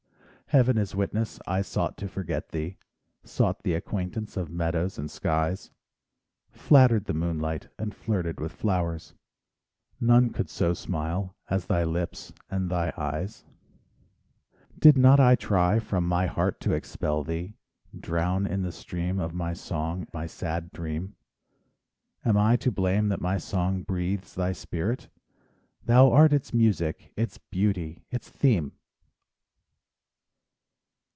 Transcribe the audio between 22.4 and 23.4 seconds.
to blame that my